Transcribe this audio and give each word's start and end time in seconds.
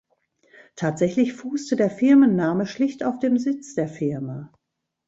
Tatsächlich 0.75 1.33
fußte 1.33 1.75
der 1.75 1.91
Firmenname 1.91 2.65
schlicht 2.65 3.03
auf 3.05 3.19
dem 3.19 3.37
Sitz 3.37 3.75
der 3.75 3.87
Firma. 3.87 4.51